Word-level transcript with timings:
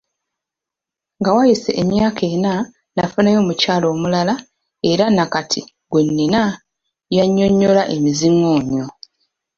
Nga 1.19 1.29
wayise 1.35 1.71
emyaka 1.81 2.23
ena, 2.35 2.53
nnafunayo 2.65 3.37
omukyala 3.43 3.85
omulala 3.93 4.33
era 4.91 5.05
nakati 5.15 5.61
gwe 5.89 6.01
nnina 6.07 6.41
y'anyoola 7.15 7.83
emizingoonyo. 7.95 8.85